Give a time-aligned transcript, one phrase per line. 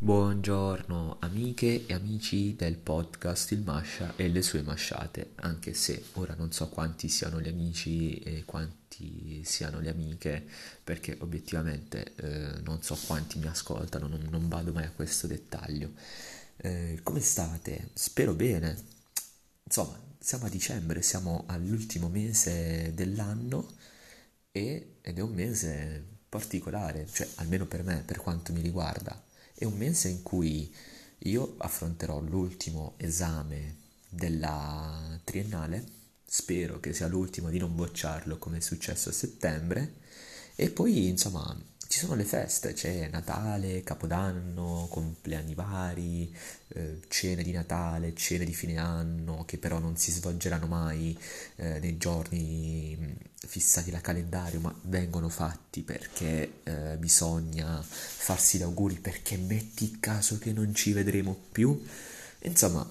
[0.00, 6.36] Buongiorno amiche e amici del podcast Il Mascia e le sue masciate, anche se ora
[6.36, 10.46] non so quanti siano gli amici e quanti siano le amiche,
[10.84, 15.90] perché obiettivamente eh, non so quanti mi ascoltano, non, non vado mai a questo dettaglio.
[16.58, 17.90] Eh, come state?
[17.94, 18.76] Spero bene.
[19.64, 23.68] Insomma, siamo a dicembre, siamo all'ultimo mese dell'anno
[24.52, 29.26] e, ed è un mese particolare, cioè almeno per me, per quanto mi riguarda
[29.58, 30.72] è un mese in cui
[31.22, 33.76] io affronterò l'ultimo esame
[34.08, 35.84] della triennale,
[36.24, 39.94] spero che sia l'ultimo di non bocciarlo come è successo a settembre,
[40.54, 41.56] e poi insomma
[41.88, 46.32] ci sono le feste, c'è Natale, Capodanno, compleanni vari,
[46.68, 51.18] eh, cene di Natale, cene di fine anno che però non si svolgeranno mai
[51.56, 53.07] eh, nei giorni
[53.58, 60.38] fissati da calendario, ma vengono fatti perché eh, bisogna farsi gli auguri perché metti caso
[60.38, 61.84] che non ci vedremo più.
[62.42, 62.88] Insomma,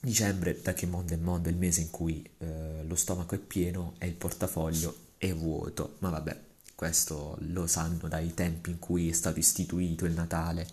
[0.00, 3.38] dicembre, da che mondo è mondo, è il mese in cui eh, lo stomaco è
[3.38, 9.10] pieno e il portafoglio è vuoto, ma vabbè questo lo sanno dai tempi in cui
[9.10, 10.66] è stato istituito il Natale.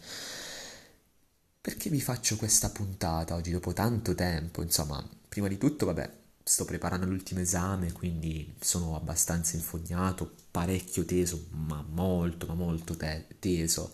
[1.59, 4.61] Perché vi faccio questa puntata oggi dopo tanto tempo?
[4.61, 11.47] Insomma, prima di tutto, vabbè, sto preparando l'ultimo esame, quindi sono abbastanza infognato, parecchio teso,
[11.51, 13.93] ma molto, ma molto te- teso.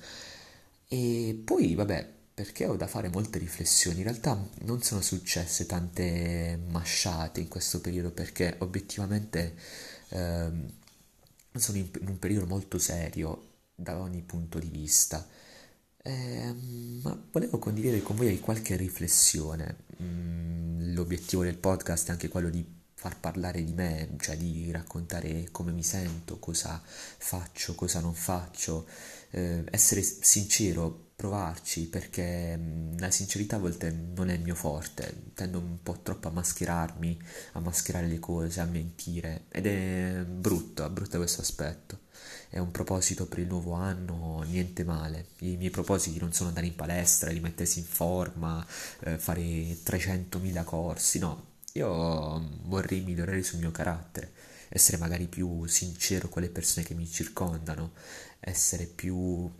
[0.88, 3.98] E poi, vabbè, perché ho da fare molte riflessioni.
[3.98, 9.56] In realtà non sono successe tante masciate in questo periodo perché obiettivamente
[10.10, 10.72] ehm,
[11.54, 15.28] sono in, un periodo molto serio da ogni punto di vista.
[16.02, 16.56] Eh,
[17.04, 19.76] ma volevo condividere con voi qualche riflessione.
[20.02, 20.59] Mm,
[21.00, 25.72] l'obiettivo del podcast è anche quello di far parlare di me, cioè di raccontare come
[25.72, 28.86] mi sento, cosa faccio, cosa non faccio,
[29.32, 35.32] eh, essere sincero, provarci, perché mm, la sincerità a volte non è il mio forte,
[35.34, 37.20] tendo un po' troppo a mascherarmi,
[37.54, 42.08] a mascherare le cose, a mentire ed è brutto, è brutto questo aspetto.
[42.50, 45.28] È un proposito per il nuovo anno, niente male.
[45.40, 48.66] I miei propositi non sono andare in palestra, rimettersi in forma,
[49.02, 54.32] eh, fare 300.000 corsi, no, io vorrei migliorare sul mio carattere,
[54.70, 57.92] essere magari più sincero con le persone che mi circondano,
[58.40, 59.52] essere più,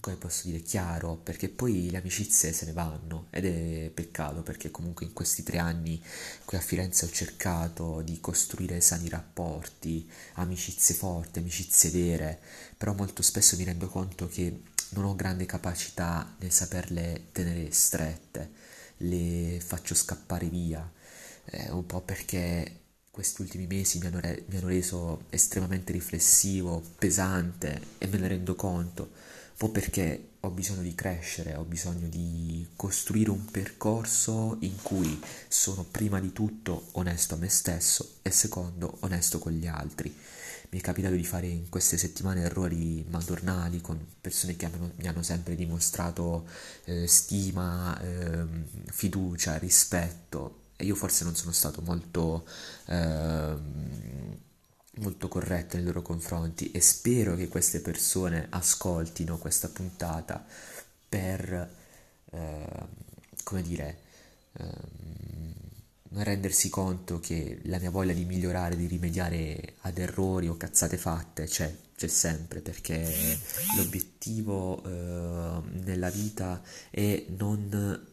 [0.00, 4.70] come posso dire, chiaro, perché poi le amicizie se ne vanno ed è peccato perché
[4.70, 6.02] comunque in questi tre anni
[6.44, 12.40] qui a Firenze ho cercato di costruire sani rapporti, amicizie forti, amicizie vere,
[12.76, 18.50] però molto spesso mi rendo conto che non ho grande capacità nel saperle tenere strette,
[18.98, 20.90] le faccio scappare via
[21.46, 22.78] eh, un po' perché
[23.10, 28.28] questi ultimi mesi mi hanno, re- mi hanno, reso estremamente riflessivo, pesante e me ne
[28.28, 29.10] rendo conto,
[29.60, 35.84] po' perché ho bisogno di crescere, ho bisogno di costruire un percorso in cui sono
[35.84, 40.16] prima di tutto onesto a me stesso e secondo onesto con gli altri.
[40.70, 45.22] Mi è capitato di fare in queste settimane errori madornali con persone che mi hanno
[45.22, 46.46] sempre dimostrato
[46.84, 48.46] eh, stima, eh,
[48.86, 52.46] fiducia, rispetto e io forse non sono stato molto,
[52.86, 53.54] eh,
[54.96, 60.44] molto corretto nei loro confronti e spero che queste persone ascoltino questa puntata
[61.08, 61.74] per,
[62.30, 62.86] eh,
[63.44, 63.98] come dire,
[64.54, 64.68] eh,
[66.12, 71.44] rendersi conto che la mia voglia di migliorare, di rimediare ad errori o cazzate fatte
[71.44, 73.38] c'è, c'è sempre perché
[73.76, 78.08] l'obiettivo eh, nella vita è non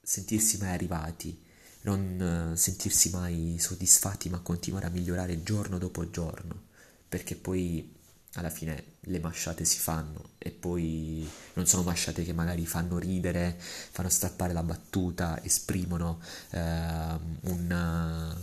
[0.00, 1.48] sentirsi mai arrivati
[1.82, 6.68] non eh, sentirsi mai soddisfatti ma continuare a migliorare giorno dopo giorno,
[7.08, 7.98] perché poi
[8.34, 13.58] alla fine le masciate si fanno e poi non sono masciate che magari fanno ridere,
[13.58, 16.20] fanno strappare la battuta, esprimono
[16.50, 18.36] eh, un,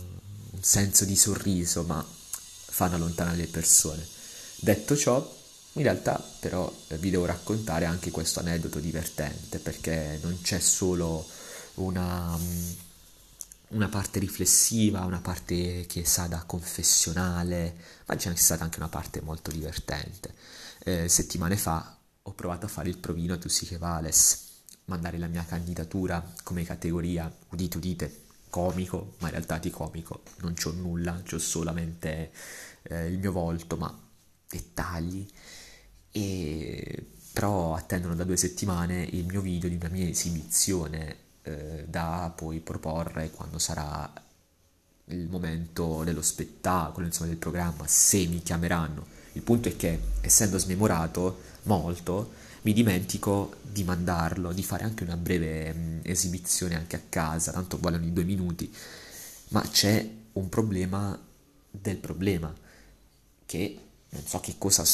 [0.50, 4.06] un senso di sorriso, ma fanno allontanare le persone.
[4.56, 5.36] Detto ciò,
[5.74, 11.26] in realtà però vi devo raccontare anche questo aneddoto divertente perché non c'è solo
[11.74, 12.36] una
[13.70, 17.76] una parte riflessiva, una parte che sa da confessionale,
[18.06, 20.34] ma c'è stata anche una parte molto divertente.
[20.84, 24.46] Eh, settimane fa ho provato a fare il provino a Tussiche Vales,
[24.86, 28.20] mandare la mia candidatura come categoria, udite udite,
[28.50, 32.32] comico, ma in realtà di comico non c'ho nulla, c'ho solamente
[32.82, 33.94] eh, il mio volto, ma
[34.48, 35.26] dettagli.
[36.10, 42.32] E però attendono da due settimane il mio video di una mia esibizione eh, da
[42.34, 44.12] poi proporre quando sarà
[45.06, 49.06] il momento dello spettacolo, insomma del programma, se mi chiameranno.
[49.32, 55.16] Il punto è che, essendo smemorato molto, mi dimentico di mandarlo, di fare anche una
[55.16, 58.72] breve mh, esibizione anche a casa, tanto vogliono i due minuti,
[59.48, 61.18] ma c'è un problema
[61.70, 62.52] del problema,
[63.46, 63.78] che
[64.10, 64.84] non so che cosa,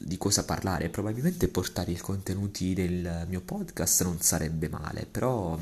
[0.00, 5.58] di cosa parlare, probabilmente portare i contenuti del mio podcast non sarebbe male, però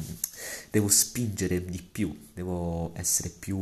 [0.71, 3.56] devo spingere di più, devo essere più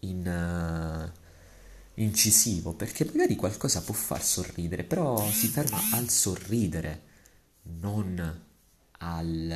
[0.00, 1.10] in...
[1.12, 1.26] Uh,
[1.98, 7.02] incisivo, perché magari qualcosa può far sorridere, però si ferma al sorridere,
[7.80, 8.40] non
[8.98, 9.50] al,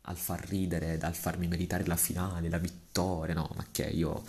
[0.00, 4.24] al far ridere, al farmi meritare la finale, la vittoria, no, ma che io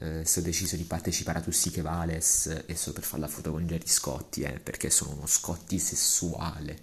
[0.00, 3.28] eh, se ho deciso di partecipare a Tussi che Vales e solo per fare la
[3.28, 6.78] foto con Jerry Scotti, eh, perché sono uno Scotti sessuale.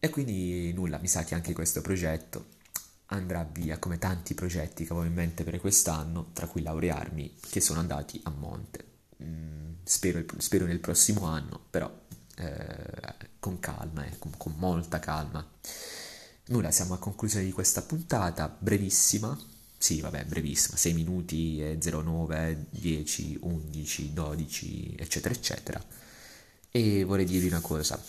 [0.00, 2.60] E quindi nulla, mi sa che anche questo progetto
[3.06, 7.60] andrà via come tanti progetti che avevo in mente per quest'anno, tra cui laurearmi, che
[7.60, 8.84] sono andati a monte.
[9.22, 11.88] Mm, spero, spero, nel prossimo anno, però
[12.36, 15.46] eh, con calma, eh, con, con molta calma.
[16.46, 19.38] Nulla, siamo a conclusione di questa puntata, brevissima.
[19.82, 25.84] Sì, vabbè, brevissima, 6 minuti e 09, 10, 11, 12, eccetera, eccetera.
[26.70, 28.00] E vorrei dirvi una cosa,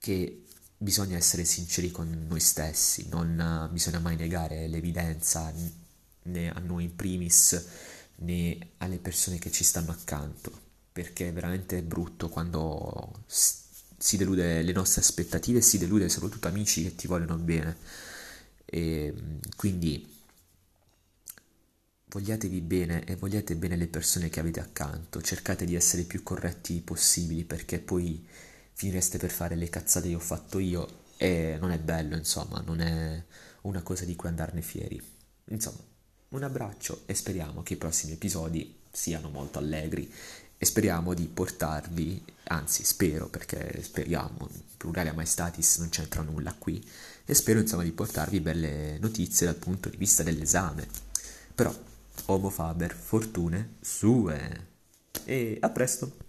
[0.00, 0.42] che
[0.76, 5.52] bisogna essere sinceri con noi stessi, non bisogna mai negare l'evidenza
[6.22, 7.64] né a noi in primis
[8.16, 10.50] né alle persone che ci stanno accanto,
[10.90, 16.82] perché è veramente brutto quando si delude le nostre aspettative e si delude soprattutto amici
[16.82, 17.76] che ti vogliono bene.
[18.64, 19.14] E
[19.54, 20.10] quindi
[22.12, 26.82] vogliatevi bene e vogliate bene le persone che avete accanto, cercate di essere più corretti
[26.82, 28.22] possibili perché poi
[28.74, 32.80] finireste per fare le cazzate che ho fatto io e non è bello, insomma, non
[32.80, 33.24] è
[33.62, 35.00] una cosa di cui andarne fieri.
[35.46, 35.78] Insomma,
[36.30, 40.12] un abbraccio e speriamo che i prossimi episodi siano molto allegri
[40.58, 46.84] e speriamo di portarvi, anzi spero perché speriamo, plurale a maestatis non c'entra nulla qui,
[47.24, 50.86] e spero insomma di portarvi belle notizie dal punto di vista dell'esame.
[51.54, 51.90] Però,
[52.26, 54.66] Homo Faber, fortune sue!
[55.24, 56.21] E a presto!